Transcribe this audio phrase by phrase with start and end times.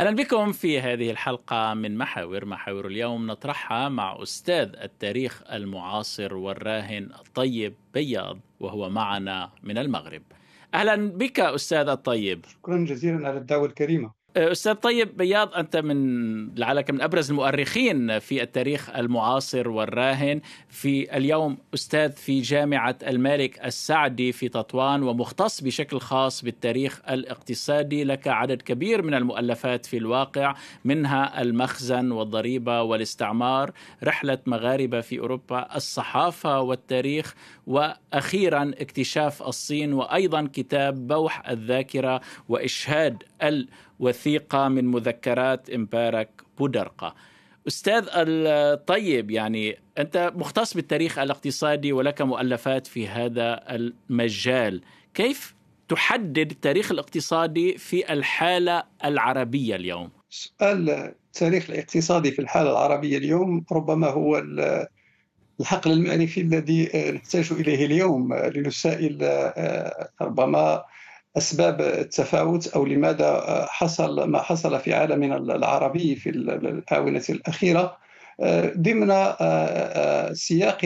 [0.00, 7.08] أهلا بكم في هذه الحلقة من محاور محاور اليوم نطرحها مع أستاذ التاريخ المعاصر والراهن
[7.34, 10.22] طيب بياض وهو معنا من المغرب.
[10.74, 12.44] أهلا بك أستاذ الطيب.
[12.46, 14.12] شكرا جزيلا على الدعوة الكريمة.
[14.36, 20.40] أستاذ طيب بياض أنت من لعلك من أبرز المؤرخين في التاريخ المعاصر والراهن.
[20.68, 28.04] في اليوم أستاذ في جامعة الملك السعدي في تطوان ومختص بشكل خاص بالتاريخ الاقتصادي.
[28.04, 33.72] لك عدد كبير من المؤلفات في الواقع منها المخزن والضريبة والاستعمار
[34.04, 37.34] رحلة مغاربة في أوروبا الصحافة والتاريخ
[37.66, 43.68] وأخيرا اكتشاف الصين وأيضا كتاب بوح الذاكرة وإشهاد ال
[44.00, 46.28] وثيقة من مذكرات مبارك
[46.58, 47.14] بودرقة
[47.68, 54.80] أستاذ الطيب يعني أنت مختص بالتاريخ الاقتصادي ولك مؤلفات في هذا المجال
[55.14, 55.54] كيف
[55.88, 64.06] تحدد التاريخ الاقتصادي في الحالة العربية اليوم؟ سؤال التاريخ الاقتصادي في الحالة العربية اليوم ربما
[64.06, 64.42] هو
[65.60, 69.18] الحقل المعرفي الذي نحتاج إليه اليوم لنسائل
[70.22, 70.84] ربما
[71.36, 77.96] أسباب التفاوت أو لماذا حصل ما حصل في عالمنا العربي في الآونة الأخيرة.
[78.76, 79.08] ضمن
[80.34, 80.84] سياق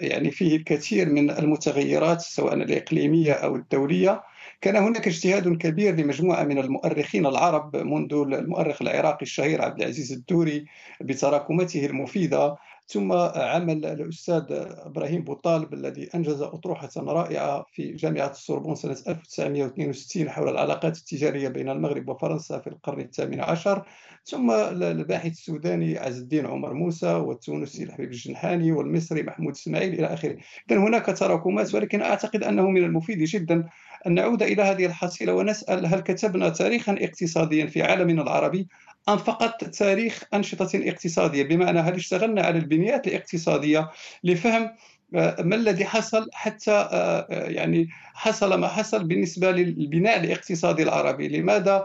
[0.00, 4.22] يعني فيه الكثير من المتغيرات سواء الإقليمية أو الدولية.
[4.60, 10.64] كان هناك اجتهاد كبير لمجموعة من المؤرخين العرب منذ المؤرخ العراقي الشهير عبد العزيز الدوري
[11.00, 12.56] بتراكماته المفيدة.
[12.90, 20.48] ثم عمل الأستاذ إبراهيم بوطالب الذي أنجز أطروحة رائعة في جامعة السوربون سنة 1962 حول
[20.48, 23.86] العلاقات التجارية بين المغرب وفرنسا في القرن الثامن عشر.
[24.24, 30.36] ثم الباحث السوداني عز الدين عمر موسى والتونسي الحبيب الجنحاني والمصري محمود إسماعيل إلى آخره.
[30.70, 33.68] إذن هناك تراكمات ولكن أعتقد أنه من المفيد جدا
[34.06, 38.68] أن نعود إلى هذه الحصيلة ونسأل هل كتبنا تاريخا اقتصاديا في عالمنا العربي؟
[39.08, 43.90] أم فقط تاريخ أنشطة اقتصادية بمعنى هل اشتغلنا على البنيات الاقتصادية
[44.24, 44.70] لفهم
[45.14, 51.28] آه، ما الذي حصل حتى آه، آه، يعني حصل ما حصل بالنسبة للبناء الاقتصادي العربي؟
[51.28, 51.84] لماذا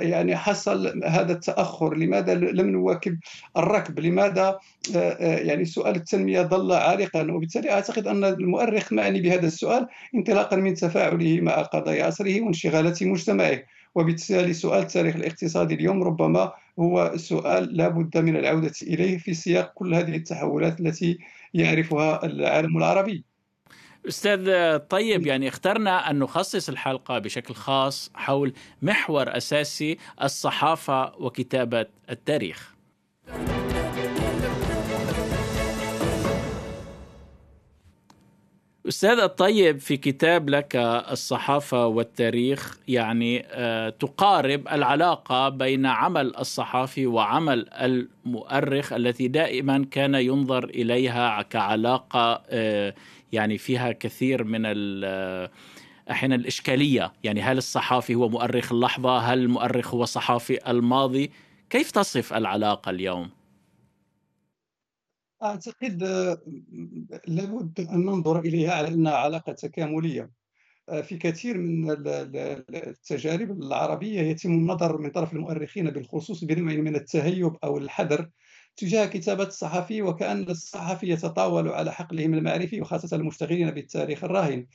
[0.00, 3.18] يعني حصل هذا التأخر؟ لماذا لم نواكب
[3.56, 4.58] الركب؟ لماذا
[5.18, 11.40] يعني سؤال التنمية ظل عالقا وبالتالي أعتقد أن المؤرخ معني بهذا السؤال انطلاقا من تفاعله
[11.40, 13.62] مع قضايا عصره وانشغالات مجتمعه.
[13.94, 19.72] وبالتالي سؤال التاريخ الاقتصادي اليوم ربما هو سؤال لا بد من العودة إليه في سياق
[19.74, 21.18] كل هذه التحولات التي
[21.54, 23.24] يعرفها العالم العربي
[24.08, 32.74] أستاذ طيب يعني اخترنا أن نخصص الحلقة بشكل خاص حول محور أساسي الصحافة وكتابة التاريخ.
[38.88, 40.76] أستاذ الطيب في كتاب لك
[41.10, 50.64] الصحافة والتاريخ يعني آه، تقارب العلاقة بين عمل الصحافي وعمل المؤرخ التي دائما كان ينظر
[50.64, 52.94] إليها كعلاقة آه،
[53.32, 54.62] يعني فيها كثير من
[55.04, 55.50] آه،
[56.10, 57.12] أحيانا الإشكالية.
[57.22, 61.30] يعني هل الصحافي هو مؤرخ اللحظة؟ هل المؤرخ هو صحافي الماضي؟
[61.70, 63.30] كيف تصف العلاقة اليوم؟
[65.42, 66.02] أعتقد
[67.28, 70.30] لابد أن ننظر إليها على أنها علاقة تكاملية.
[71.02, 71.90] في كثير من
[72.74, 78.30] التجارب العربية يتم النظر من طرف المؤرخين بالخصوص بنوع من التهيب أو الحذر
[78.76, 84.66] تجاه كتابة الصحفي وكأن الصحفي يتطاول على حقلهم المعرفي وخاصة المشتغلين بالتاريخ الراهن.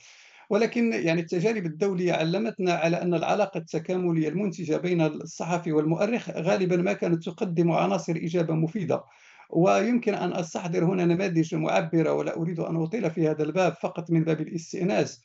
[0.50, 6.92] ولكن يعني التجارب الدولية علمتنا على أن العلاقة التكاملية المنتجة بين الصحفي والمؤرخ غالبا ما
[6.92, 9.04] كانت تقدم عناصر إجابة مفيدة.
[9.52, 14.24] ويمكن أن أستحضر هنا نماذج معبرة ولا أريد أن أطيل في هذا الباب فقط من
[14.24, 15.20] باب الاستئناس.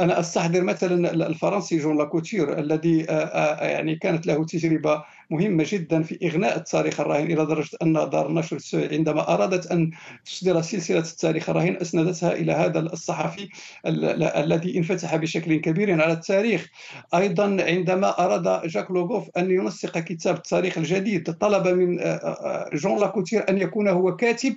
[0.00, 6.02] أنا أستحضر مثلا الفرنسي جون لاكوتير الذي آه، آه، يعني كانت له تجربة مهمة جدا
[6.02, 9.90] في إغناء التاريخ الراهن إلى درجة أن دار النشر سوي عندما أرادت أن
[10.24, 13.48] تصدر سلسلة التاريخ الراهن أسندتها إلى هذا الصحفي
[13.86, 16.68] الذي انفتح بشكل كبير على التاريخ.
[17.14, 23.48] أيضا عندما أراد جاك لوغوف أن ينسق كتاب التاريخ الجديد طلب من آه، جون لاكوتير
[23.48, 24.56] أن يكون هو كاتب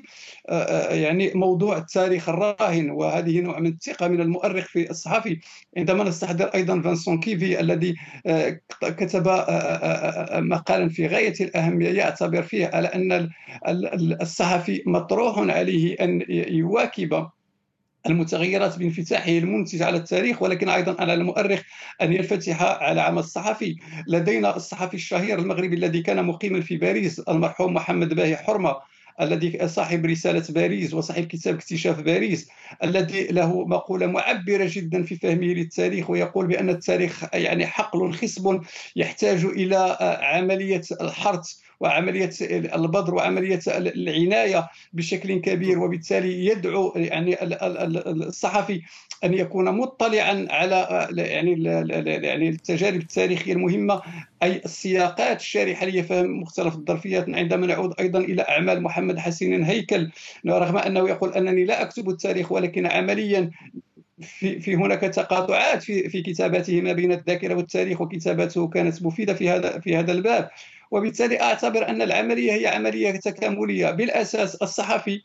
[0.89, 2.89] يعني موضوع التاريخ الراهن.
[2.89, 5.39] وهذه نوع من الثقة من المؤرخ في الصحفي.
[5.77, 7.95] عندما نستحضر أيضا فانسون كيفي الذي
[8.25, 13.29] آه، كتب آه، آه، مقالا في غاية الأهمية يعتبر فيه على أن
[14.21, 17.27] الصحفي مطروح عليه أن يواكب
[18.07, 21.61] المتغيرات بانفتاحه المنتج على التاريخ ولكن أيضا على المؤرخ
[22.01, 23.75] أن ينفتح على عمل الصحفي.
[24.07, 28.75] لدينا الصحفي الشهير المغربي الذي كان مقيما في باريس المرحوم محمد باهي حرمة.
[29.21, 32.49] الذي صاحب رسالة باريس وصاحب كتاب اكتشاف باريس
[32.83, 38.61] الذي له مقولة معبرة جدا في فهمه للتاريخ ويقول بأن التاريخ يعني حقل خصب
[38.95, 47.37] يحتاج إلى عملية الحرث وعملية البذر وعملية العناية بشكل كبير وبالتالي يدعو يعني
[48.27, 48.81] الصحفي
[49.23, 51.63] أن يكون مطلعا على يعني
[52.25, 54.01] يعني التجارب التاريخية المهمة
[54.43, 60.11] أي السياقات الشارحة لفهم مختلف الظرفيات عندما نعود أيضا إلى أعمال محمد حسين هيكل
[60.47, 63.51] رغم أنه يقول أنني لا أكتب التاريخ ولكن عمليا
[64.21, 69.49] في في هناك تقاطعات في في كتاباته ما بين الذاكرة والتاريخ وكتاباته كانت مفيدة في
[69.49, 70.49] هذا في هذا الباب.
[70.91, 73.91] وبالتالي أعتبر أن العملية هي عملية تكاملية.
[73.91, 75.21] بالأساس الصحفي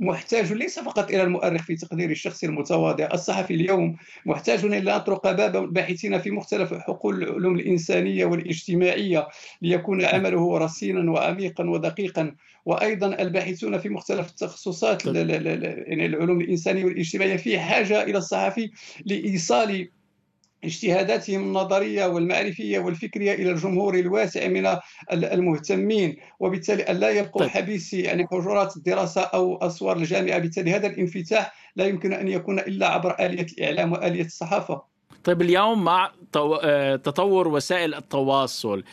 [0.00, 6.18] محتاج ليس فقط إلى المؤرخ في تقدير الشخصي المتواضع، الصحفي اليوم محتاج إلى باب الباحثين
[6.18, 9.28] في مختلف حقول العلوم الإنسانية والاجتماعية
[9.62, 12.34] ليكون عمله رصينا وعميقا ودقيقا،
[12.64, 18.70] وأيضا الباحثون في مختلف التخصصات يعني العلوم الإنسانية والاجتماعية في حاجة إلى الصحفي
[19.06, 19.88] لإيصال
[20.64, 24.76] اجتهاداتهم النظرية والمعرفية والفكرية إلى الجمهور الواسع من
[25.12, 27.50] المهتمين وبالتالي ألا يبقوا طيب.
[27.50, 32.88] حبيسي يعني حجرات الدراسة أو أسوار الجامعة بالتالي هذا الانفتاح لا يمكن أن يكون إلا
[32.88, 34.91] عبر آلية الإعلام وآلية الصحافة
[35.24, 38.84] طيب اليوم مع آه، تطور وسائل التواصل.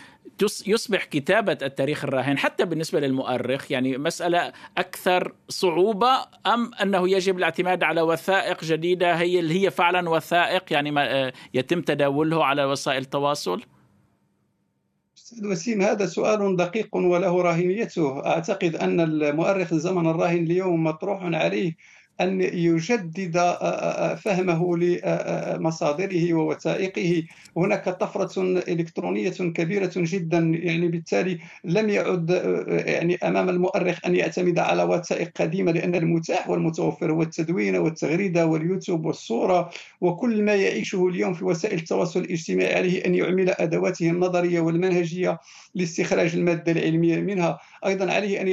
[0.68, 6.12] يصبح كتابة التاريخ الراهن حتى بالنسبة للمؤرخ يعني مسألة أكثر صعوبة
[6.48, 11.34] أم أنه يجب الاعتماد على وثائق جديدة؟ هي اللي هي فعلا وثائق؟ يعني ما آه،
[11.54, 13.62] يتم تداوله على وسائل التواصل؟
[15.18, 21.75] أستاذ وسيم هذا سؤال دقيق وله راهنيته أعتقد أن المؤرخ الزمن الراهن اليوم مطروح عليه
[22.21, 23.38] أن يجدد
[24.18, 27.24] فهمه لمصادره ووثائقه.
[27.57, 32.30] هناك طفرة إلكترونية كبيرة جدا يعني بالتالي لم يعد
[32.86, 39.06] يعني أمام المؤرخ أن يعتمد على وثائق قديمة لأن المتاح والمتوفر هو التدوين والتغريدة واليوتيوب
[39.06, 39.69] والصورة
[40.01, 45.39] وكل ما يعيشه اليوم في وسائل التواصل الاجتماعي عليه أن يعمل أدواته النظرية والمنهجية
[45.75, 47.60] لاستخراج المادة العلمية منها.
[47.86, 48.48] أيضا عليه أن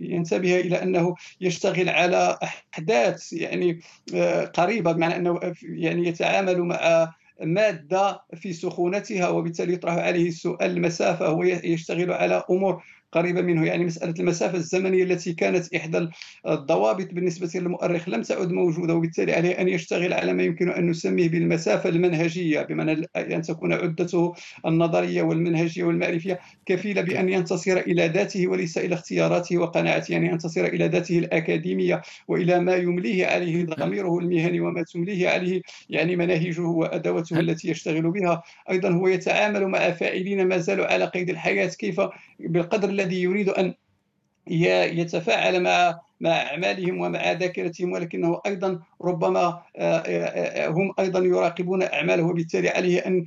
[0.00, 3.80] ينتبه إلى أنه يشتغل على أحداث يعني
[4.14, 11.26] آه، قريبة بمعنى أنه يعني يتعامل مع مادة في سخونتها وبالتالي يطرح عليه السؤال المسافة
[11.26, 16.08] هو يشتغل على أمور قريبة منه يعني مسألة المسافة الزمنية التي كانت إحدى
[16.48, 21.28] الضوابط بالنسبة للمؤرخ لم تعد موجودة وبالتالي عليه أن يشتغل على ما يمكن أن نسميه
[21.28, 24.34] بالمسافة المنهجية بمعنى أن تكون عدته
[24.66, 30.88] النظرية والمنهجية والمعرفية كفيلة بأن ينتصر إلى ذاته وليس إلى اختياراته وقناعاته يعني ينتصر إلى
[30.88, 37.70] ذاته الأكاديمية وإلى ما يمليه عليه ضميره المهني وما تمليه عليه يعني مناهجه وأدواته التي
[37.70, 38.42] يشتغل بها.
[38.70, 42.00] أيضا هو يتعامل مع فاعلين ما زالوا على قيد الحياة كيف؟
[42.40, 43.74] بالقدر الذي يريد أن
[44.46, 51.82] يتفاعل مع مع أعمالهم ومع ذاكرتهم ولكنه أيضا ربما آه، آه، آه، هم أيضا يراقبون
[51.82, 53.26] أعماله وبالتالي عليه أن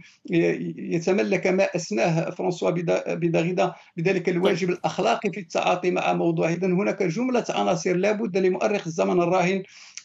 [0.78, 2.70] يتملك ما أسماه فرانسوا
[3.16, 6.50] بيداغيدا بذلك الواجب الأخلاقي في التعاطي مع موضوع.
[6.50, 9.64] إذا هناك جملة عناصر لا بد لمؤرخ الزمن الراهن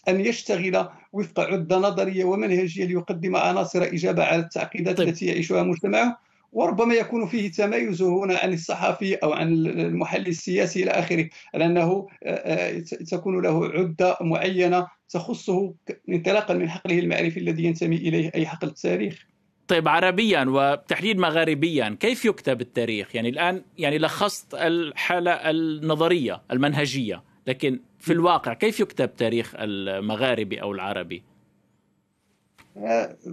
[0.08, 5.08] أن يشتغل وفق عدة نظرية ومنهجية ليقدم عناصر إجابة على التعقيدات طيب.
[5.08, 6.27] التي يعيشها مجتمعه.
[6.52, 12.30] وربما يكون فيه تميز هنا عن الصحفي أو عن المحلل السياسي إلى آخره لأنه آه،
[12.30, 12.78] آه،
[13.10, 15.74] تكون له عدة معينة تخصه
[16.08, 19.26] انطلاقا من حقله المعرفي الذي ينتمي إليه أي حقل التاريخ.
[19.68, 27.80] طيب عربيا وتحديد مغاربيا كيف يكتب التاريخ؟ يعني الآن يعني لخصت الحالة النظرية المنهجية، لكن
[27.98, 31.22] في الواقع كيف يكتب تاريخ المغاربي أو العربي؟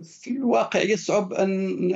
[0.04, 1.94] في الواقع يصعب أن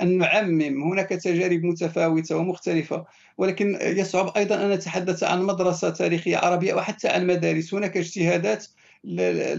[0.00, 0.82] أن نعمم.
[0.82, 3.04] هناك تجارب متفاوتة ومختلفة
[3.38, 7.74] ولكن يصعب أيضا أن نتحدث عن مدرسة تاريخية عربية وحتى عن مدارس.
[7.74, 8.66] هناك اجتهادات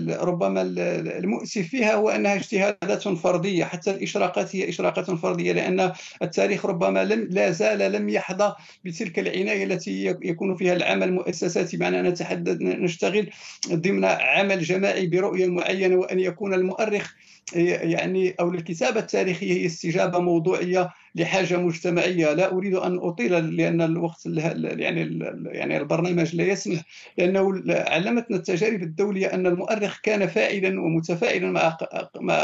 [0.10, 7.04] ربما المؤسف فيها هو أنها اجتهادات فردية حتى الإشراقات هي إشراقات فردية لأن التاريخ ربما
[7.04, 8.54] لم لا زال لم يحظى
[8.86, 13.30] بتلك العناية التي يكون فيها العمل المؤسساتي بمعنى نتحدث نشتغل
[13.72, 17.14] ضمن عمل جماعي برؤية معينة وأن يكون المؤرخ
[17.56, 22.34] يعني أو الكتابة التاريخية هي استجابة موضوعية لحاجة مجتمعية.
[22.34, 26.82] لا أريد أن أطيل لأن الوقت يعني يعني البرنامج لا يسمح
[27.18, 31.78] لأنه علمتنا التجارب الدولية أن المؤرخ كان فاعلا ومتفاعلا مع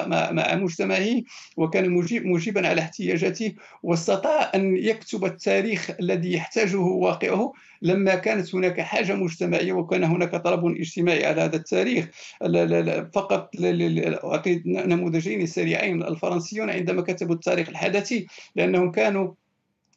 [0.07, 1.21] مع, مع مجتمعه
[1.57, 7.53] وكان مجيب مجيبا على احتياجاته واستطاع أن يكتب التاريخ الذي يحتاجه واقعه.
[7.81, 12.07] لما كانت هناك حاجة مجتمعية وكان هناك طلب اجتماعي على هذا التاريخ
[13.13, 13.49] فقط
[14.23, 16.03] أعطي نموذجين سريعين.
[16.03, 18.27] الفرنسيون عندما كتبوا التاريخ الحدثي
[18.59, 19.35] لأنهم كانوا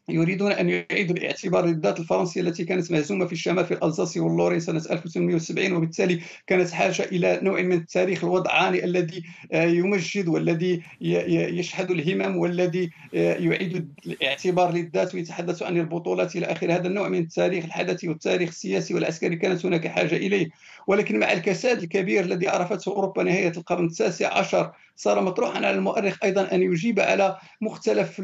[0.08, 4.82] يريدون أن يعيدوا الاعتبار للذات الفرنسية التي كانت مهزومة في الشمال في الألزاس واللورين سنة
[4.90, 12.36] 1870 وبالتالي كانت حاجة إلى نوع من التاريخ الوضعاني الذي آه، يمجد والذي يشهد الهمم
[12.36, 18.08] والذي آه، يعيد الاعتبار للذات ويتحدث عن البطولات إلى آخر هذا النوع من التاريخ الحدثي
[18.08, 20.50] والتاريخ السياسي والعسكري كانت هناك حاجة إليه.
[20.86, 26.18] ولكن مع الكساد الكبير الذي عرفته أوروبا نهاية القرن التاسع عشر صار مطروحا على المؤرخ
[26.24, 28.20] أيضا أن يجيب على مختلف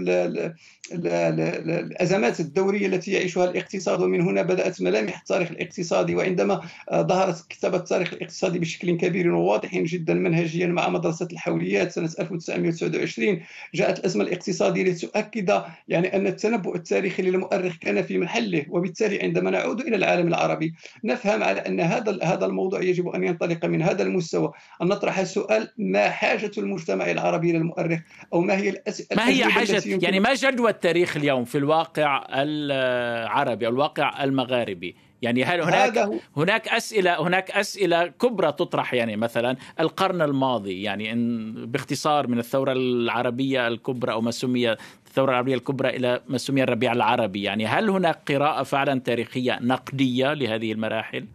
[1.71, 6.61] الأزمات الدورية التي يعيشها الاقتصاد ومن هنا بدأت ملامح التاريخ الاقتصادي وعندما
[6.95, 13.41] ظهرت كتابة التاريخ الاقتصادي بشكل كبير وواضح جدا منهجيا مع مدرسة الحوليات سنة 1929
[13.75, 19.81] جاءت الأزمة الاقتصادية لتؤكد يعني أن التنبؤ التاريخي للمؤرخ كان في محله وبالتالي عندما نعود
[19.81, 24.53] إلى العالم العربي نفهم على أن هذا هذا الموضوع يجب أن ينطلق من هذا المستوى
[24.83, 27.99] أن نطرح السؤال ما حاجة المجتمع العربي للمؤرخ
[28.33, 33.69] أو ما هي الأسئلة ما هي حاجة؟ يعني ما جدوى التاريخ اليوم في الواقع العربي
[33.69, 34.97] الواقع المغاربي.
[35.23, 41.53] يعني هل هناك هناك أسئلة هناك أسئلة كبرى تطرح يعني مثلا القرن الماضي يعني إن
[41.67, 44.73] باختصار من الثورة العربية الكبرى أو ما سمي
[45.07, 47.43] الثورة العربية الكبرى إلى ما سمي الربيع العربي.
[47.43, 51.27] يعني هل هناك قراءة فعلا تاريخية نقدية لهذه المراحل؟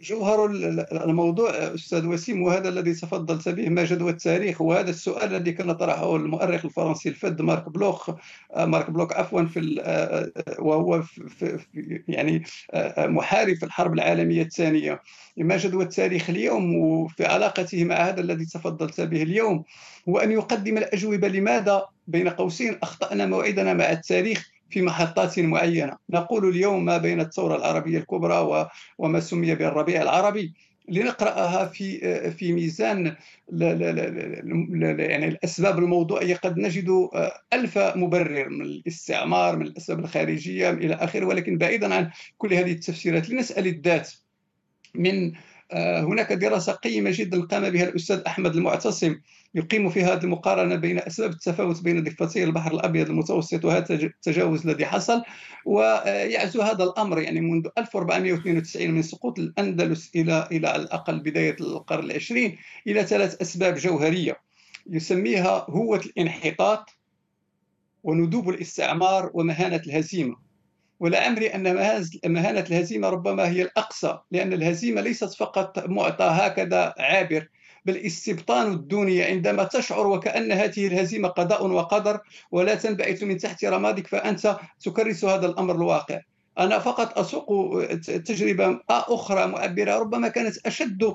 [0.00, 0.46] جوهر
[0.92, 6.16] الموضوع أستاذ وسيم وهذا الذي تفضلت به ما جدوى التاريخ وهذا السؤال الذي كان طرحه
[6.16, 8.10] المؤرخ الفرنسي الفد مارك بلوخ.
[8.56, 9.60] مارك بلوك عفوا في
[10.58, 11.58] وهو في
[12.08, 12.42] يعني
[12.98, 15.02] محارب في الحرب العالمية الثانية.
[15.36, 19.64] ما جدوى التاريخ اليوم وفي علاقته مع هذا الذي تفضلت به اليوم
[20.08, 25.96] هو أن يقدم الأجوبة لماذا بين قوسين أخطأنا موعدنا مع التاريخ في محطات معينة.
[26.10, 28.68] نقول اليوم ما بين الثورة العربية الكبرى
[28.98, 30.54] وما سمي بالربيع العربي.
[30.88, 33.16] لنقرأها في في ميزان
[34.98, 36.36] يعني الأسباب الموضوعية.
[36.36, 37.08] قد نجد
[37.52, 41.26] ألف مبرر من الاستعمار من الأسباب الخارجية إلى آخره.
[41.26, 44.10] ولكن بعيدا عن كل هذه التفسيرات لنسأل الذات
[44.94, 45.32] من
[45.72, 49.16] هناك دراسة قيمة جدا قام بها الأستاذ أحمد المعتصم
[49.54, 54.86] يقيم في هذه المقارنة بين أسباب التفاوت بين ضفتي البحر الأبيض المتوسط وهذا التجاوز الذي
[54.86, 55.22] حصل.
[55.64, 62.04] ويعزو هذا الأمر يعني منذ 1492 من سقوط الأندلس إلى إلى على الأقل بداية القرن
[62.04, 64.40] العشرين إلى ثلاث أسباب جوهرية.
[64.90, 66.90] يسميها هوة الانحطاط
[68.02, 70.45] وندوب الاستعمار ومهانة الهزيمة.
[71.00, 71.74] ولعمري أن
[72.26, 77.48] مهانة الهزيمة ربما هي الأقصى لأن الهزيمة ليست فقط معطى هكذا عابر
[77.84, 84.06] بل استبطان الدنيا عندما تشعر وكأن هذه الهزيمة قضاء وقدر ولا تنبعث من تحت رمادك
[84.06, 86.20] فأنت تكرس هذا الأمر الواقع.
[86.58, 91.14] أنا فقط أسوق تجربة أخرى معبرة ربما كانت أشد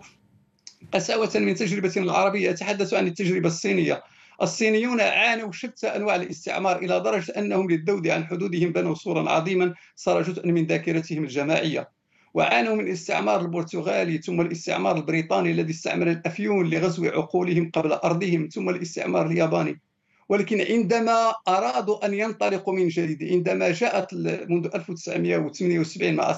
[0.94, 2.50] قساوة من تجربة العربية.
[2.50, 4.04] أتحدث عن التجربة الصينية.
[4.42, 10.22] الصينيون عانوا شتى أنواع الاستعمار إلى درجة أنهم للذود عن حدودهم بنوا سورا عظيما صار
[10.22, 11.90] جزءا من ذاكرتهم الجماعية.
[12.34, 18.70] وعانوا من الاستعمار البرتغالي ثم الاستعمار البريطاني الذي استعمل الأفيون لغزو عقولهم قبل أرضهم ثم
[18.70, 19.80] الاستعمار الياباني.
[20.30, 24.14] ولكن عندما أرادوا أن ينطلقوا من جديد عندما جاءت
[24.50, 26.30] منذ 1978 مع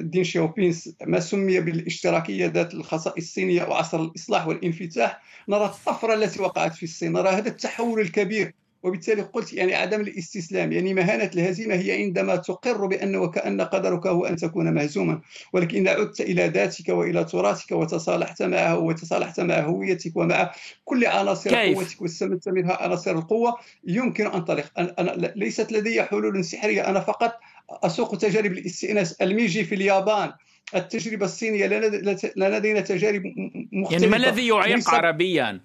[0.00, 0.74] دين شيوبين
[1.06, 5.22] ما سمي بالاشتراكية ذات الخصائص الصينية وعصر الإصلاح والانفتاح.
[5.48, 8.54] نرى الطفره التي وقعت في الصين نرى هذا التحول الكبير.
[8.82, 14.26] وبالتالي قلت يعني عدم الاستسلام يعني مهانة الهزيمة هي عندما تقر بأن وكأن قدرك هو
[14.26, 15.20] أن تكون مهزوما.
[15.52, 20.52] ولكن عدت إلى ذاتك وإلى تراثك وتصالحت معه وتصالحت مع هويتك ومع
[20.84, 23.56] كل عناصر كيف؟ قوتك واستمدت منها عناصر القوة.
[23.86, 26.88] يمكن أن تنطلق أنا ليست لدي حلول سحرية.
[26.90, 27.32] أنا فقط
[27.70, 30.32] أسوق تجارب الاستئناس الميجي في اليابان
[30.74, 31.66] التجربة الصينية
[32.36, 33.22] لا لدينا تجارب
[33.72, 35.60] مختلفة يعني ما الذي يعيق عربيا؟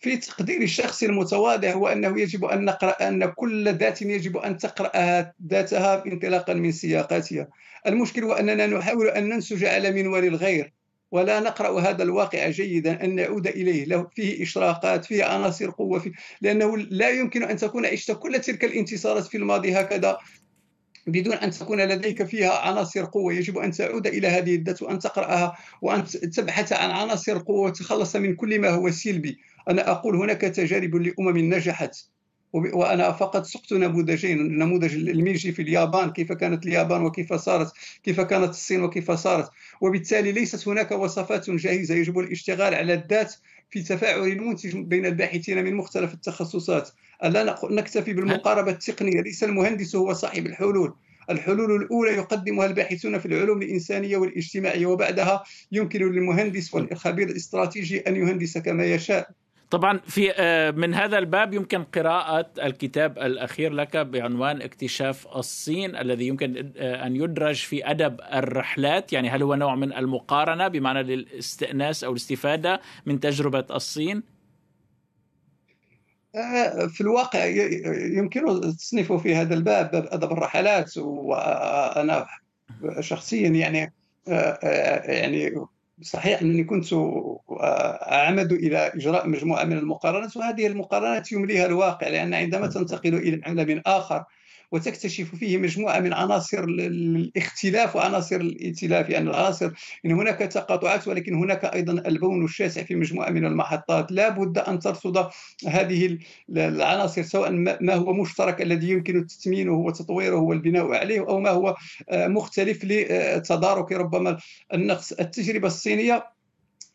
[0.00, 5.32] في تقديري الشخصي المتواضع هو أنه يجب أن نقرأ أن كل ذات يجب أن تقرأ
[5.46, 7.48] ذاتها انطلاقا من سياقاتها.
[7.86, 10.72] المشكل هو أننا نحاول أن ننسج على منوال الغير
[11.14, 13.84] ولا نقرأ هذا الواقع جيدا أن نعود إليه.
[13.84, 18.64] له فيه إشراقات فيه عناصر قوة فيه لأنه لا يمكن أن تكون عشت كل تلك
[18.64, 20.18] الانتصارات في الماضي هكذا
[21.06, 23.34] بدون أن تكون لديك فيها عناصر قوة.
[23.34, 28.34] يجب أن تعود إلى هذه الذات وأن تقرأها وأن تبحث عن عناصر قوة وتخلص من
[28.34, 29.38] كل ما هو سلبي.
[29.70, 31.96] أنا أقول هناك تجارب لأمم نجحت.
[32.54, 38.50] وأنا فقط سقت نموذجين النموذج الميجي في اليابان كيف كانت اليابان وكيف صارت كيف كانت
[38.50, 39.50] الصين وكيف صارت.
[39.80, 43.34] وبالتالي ليست هناك وصفات جاهزة يجب الاشتغال على الذات
[43.70, 46.90] في تفاعل منتج بين الباحثين من مختلف التخصصات.
[47.24, 49.20] ألا نكتفي بالمقاربة التقنية.
[49.20, 50.94] ليس المهندس هو صاحب الحلول.
[51.30, 58.58] الحلول الأولى يقدمها الباحثون في العلوم الإنسانية والإجتماعية وبعدها يمكن للمهندس والخبير الاستراتيجي أن يهندس
[58.58, 59.30] كما يشاء.
[59.74, 60.32] طبعا في
[60.76, 67.54] من هذا الباب يمكن قراءة الكتاب الأخير لك بعنوان اكتشاف الصين الذي يمكن أن يدرج
[67.54, 73.64] في أدب الرحلات يعني هل هو نوع من المقارنة بمعنى الاستئناس أو الاستفادة من تجربة
[73.70, 74.22] الصين؟
[76.88, 77.44] في الواقع
[78.18, 82.26] يمكن تصنيفه في هذا الباب باب أدب الرحلات وأنا
[83.00, 83.92] شخصيا يعني
[84.26, 85.66] يعني
[86.02, 86.86] صحيح أنني كنت
[88.12, 93.82] أعمد إلى إجراء مجموعة من المقارنات وهذه المقارنات يمليها الواقع لأن عندما تنتقل إلى عالم
[93.86, 94.24] آخر
[94.72, 99.08] وتكتشف فيه مجموعة من عناصر الاختلاف وعناصر الائتلاف.
[99.10, 99.70] يعني العناصر
[100.06, 104.12] إن هناك تقاطعات ولكن هناك أيضا البون الشاسع في مجموعة من المحطات.
[104.12, 105.26] لا بد أن ترصد
[105.66, 106.18] هذه
[106.50, 111.76] العناصر سواء ما هو مشترك الذي يمكن تثمينه وتطويره والبناء عليه أو ما هو
[112.12, 114.38] مختلف لتدارك ربما
[114.74, 115.12] النقص.
[115.12, 116.34] التجربة الصينية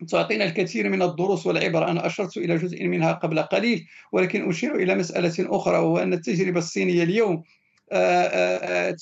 [0.10, 1.88] تعطينا الكثير من الدروس والعبر.
[1.88, 6.60] أنا أشرت إلى جزء منها قبل قليل ولكن أشير إلى مسألة أخرى وهو أن التجربة
[6.60, 7.44] الصينية اليوم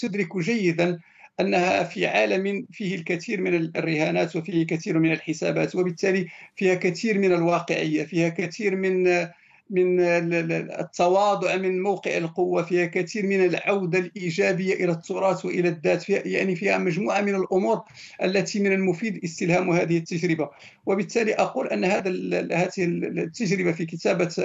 [0.02, 1.00] تدرك جيدا
[1.40, 7.34] أنها في عالم فيه الكثير من الرهانات وفيه الكثير من الحسابات وبالتالي فيها كثير من
[7.34, 9.28] الواقعية فيها كثير من
[9.70, 16.22] من التواضع من موقع القوة فيها كثير من العودة الإيجابية إلى التراث وإلى الذات فيها
[16.26, 17.82] يعني فيها مجموعة من الأمور
[18.24, 20.50] التي من المفيد استلهام هذه التجربة.
[20.86, 22.10] وبالتالي أقول أن هذا
[22.52, 24.36] هذه التجربة في كتابة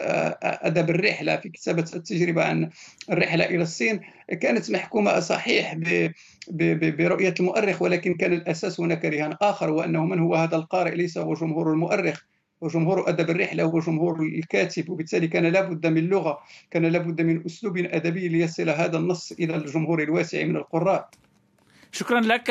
[0.43, 2.71] أدب الرحلة في كتابة التجربة عن
[3.11, 4.01] الرحلة إلى الصين
[4.41, 5.77] كانت محكومة صحيح
[6.51, 11.35] برؤية المؤرخ ولكن كان الأساس هناك رهان آخر وأنه من هو هذا القارئ؟ ليس هو
[11.35, 12.32] جمهور المؤرخ.
[12.63, 16.39] وجمهور أدب الرحلة هو جمهور الكاتب وبالتالي كان لابد من لغة
[16.71, 21.11] كان لابد من أسلوب أدبي ليصل هذا النص إلى الجمهور الواسع من القراء.
[21.93, 22.51] شكرا لك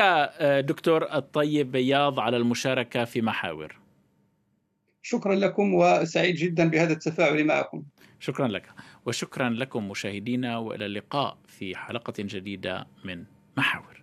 [0.68, 3.76] دكتور الطيب بياض على المشاركة في محاور.
[5.02, 7.84] شكرا لكم وسعيد جدا بهذا التفاعل معكم.
[8.20, 8.66] شكرا لك.
[9.06, 13.24] وشكرا لكم مشاهدينا وإلى اللقاء في حلقة جديدة من
[13.58, 14.01] محاور.